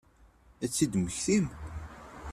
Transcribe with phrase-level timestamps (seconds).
[0.63, 1.45] Ad t-id-temmektim?